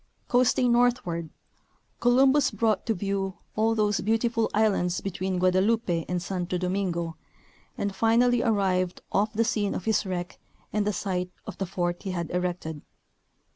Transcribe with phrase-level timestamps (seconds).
[0.27, 1.29] Coasting northward,
[1.99, 7.17] Columbus brought to view all those beautiful islands between Guadeloupe and Santo Domingo
[7.77, 10.39] and finally arrived off the scene of his wreck
[10.73, 12.81] and the site of the fort he had erected.